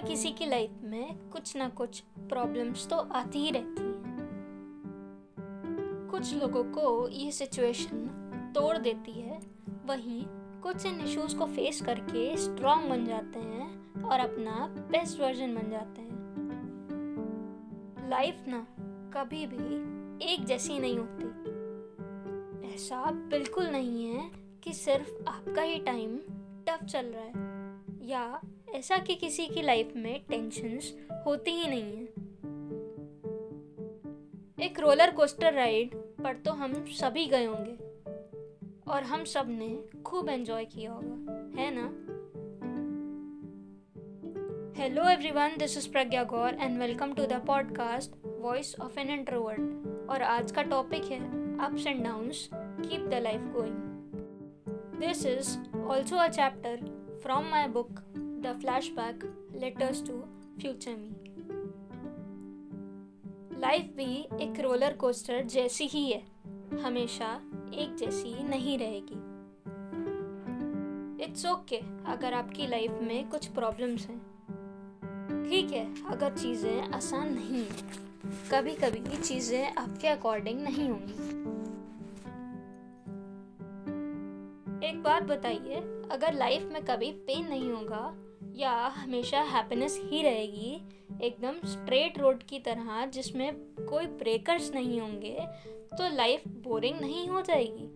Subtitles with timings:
[0.00, 4.08] हर किसी की लाइफ में कुछ ना कुछ प्रॉब्लम्स तो आती ही रहती हैं।
[6.10, 8.06] कुछ लोगों को ये सिचुएशन
[8.54, 9.40] तोड़ देती है।
[9.86, 10.24] वहीं
[10.60, 15.70] कुछ इन इश्यूज़ को फेस करके स्ट्रांग बन जाते हैं और अपना बेस्ट वर्जन बन
[15.70, 16.20] जाते हैं।
[18.10, 18.66] लाइफ ना
[19.14, 19.76] कभी भी
[20.32, 21.24] एक जैसी नहीं होती।
[22.74, 24.30] ऐसा बिल्कुल नहीं है
[24.64, 26.20] कि सिर्फ़ आपका ही टाइम
[26.68, 27.50] टफ चल रहा है
[28.08, 28.40] या
[28.74, 30.94] ऐसा कि किसी की लाइफ में टेंशन्स
[31.26, 32.04] होती ही नहीं है।
[34.66, 37.76] एक रोलर कोस्टर राइड पर तो हम सभी गए होंगे।
[38.90, 41.86] और हम सबने खूब एंजॉय किया होगा, है ना?
[44.82, 49.60] Hello everyone this is Pragya Gaur and welcome to the podcast voice of an introvert
[50.10, 51.20] और आज का टॉपिक है
[51.58, 53.76] ups and downs keep the life going
[55.00, 56.76] this is also a chapter
[57.22, 58.00] from my book
[58.42, 59.24] the flashback
[59.54, 60.12] letters to
[60.60, 61.10] future me.
[63.60, 64.12] Life भी
[64.44, 66.22] एक roller coaster जैसी ही है,
[66.82, 67.28] हमेशा
[67.74, 69.18] एक जैसी नहीं रहेगी।
[71.24, 74.18] इट्स ओके okay अगर आपकी लाइफ में कुछ प्रॉब्लम्स हैं।
[75.44, 78.08] ठीक है, अगर चीज़ें आसान नहीं हैं
[78.50, 81.38] कभी कभी चीज़ें आपके अकॉर्डिंग नहीं होंगी।
[84.88, 85.80] एक बात बताइए,
[86.12, 88.02] अगर लाइफ में कभी पेन नहीं होगा
[88.56, 90.80] या हमेशा हैप्पीनेस ही रहेगी,
[91.22, 95.38] एकदम स्ट्रेट रोड की तरह, जिसमें कोई ब्रेकर्स नहीं होंगे
[95.92, 97.86] तो लाइफ बोरिंग नहीं हो जाएगी।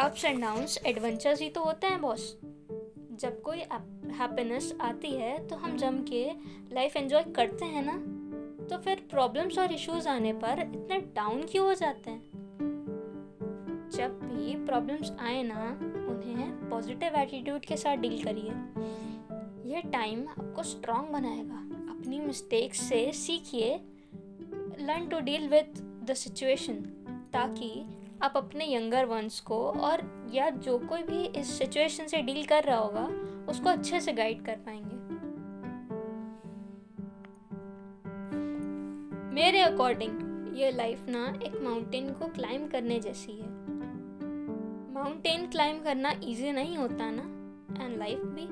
[0.00, 2.36] अप्स एंड डाउन्स एडवेंचर्स ही तो होते हैं बॉस
[3.20, 6.24] जब कोई हैप्पीनेस आती है तो हम जम के
[6.72, 7.96] लाइफ एंजॉय करते हैं ना
[8.66, 12.22] तो फिर प्रॉब्लम्स और इश्यूज़ आने पर इतने डाउन क्यों हो जाते हैं?
[13.94, 18.52] जब भी प्रॉब्लम्स आए ना उन्हें पॉजिटिव एटीट्यूड के साथ डील करिए।
[19.72, 21.58] यह टाइम आपको स्ट्रांग बनाएगा।
[21.92, 23.74] अपनी मिस्टेक्स से सीखिए।
[24.80, 25.74] Learn to deal with
[26.10, 26.74] the situation
[27.32, 27.86] ताकि
[28.22, 32.64] आप अपने यंगर वंस को और या जो कोई भी इस सिचुएशन से डील कर
[32.64, 33.06] रहा होगा,
[33.48, 34.94] उसको अच्छे से गाइड कर पाएँगे।
[39.34, 43.53] मेरे अकॉर्डिंग ये लाइफ ना एक माउंटेन को क्लाइम करने जैसी है।
[44.94, 47.22] माउंटेन क्लाइम करना इजी नहीं होता ना?
[47.84, 48.46] एंड लाइफ भी।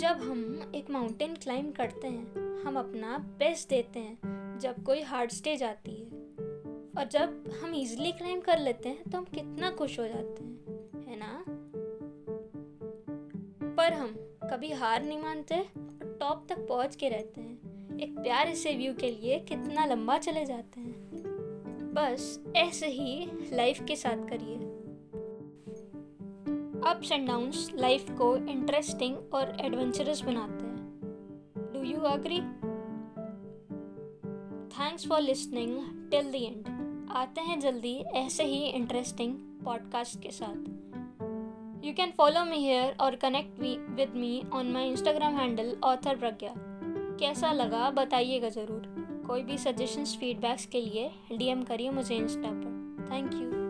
[0.00, 5.30] जब हम एक माउंटेन क्लाइम करते हैं, हम अपना बेस्ट देते हैं, जब कोई हार्ड
[5.30, 6.06] स्टेज आती है।
[6.98, 10.58] और जब हम इजीली क्लाइम कर लेते हैं तो हम कितना खुश हो जाते हैं,
[11.06, 11.44] है ना?
[13.76, 14.14] पर हम
[14.50, 18.94] कभी हार नहीं मानते, और टॉप तक पहुँच के रहते हैं। एक प्यारे से व्यू
[18.94, 21.31] के लिए कितना लंबा चले जाते हैं।
[21.94, 24.56] बस ऐसे ही लाइफ के साथ करिए।
[26.90, 32.40] अप्स एंड डाउन्स लाइफ को इंटरेस्टिंग और एडवेंचरस बनाते हैं। Do you agree
[34.70, 35.78] thanks for listening
[36.10, 42.44] till the end आते हैं जल्दी ऐसे ही इंटरेस्टिंग पॉडकास्ट के साथ। You can follow
[42.44, 46.54] me here और connect with me on my Instagram handle author Pragya
[47.20, 53.08] कैसा लगा बताइएगा ज़रूर। कोई भी सजेशंस फीडबैक्स के लिए डीएम करिए मुझे इंस्टा पर।
[53.12, 53.61] Thank you